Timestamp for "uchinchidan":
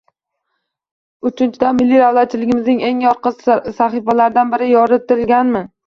1.31-1.77